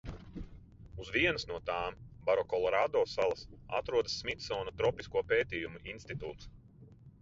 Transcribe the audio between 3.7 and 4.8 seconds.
atrodas Smitsona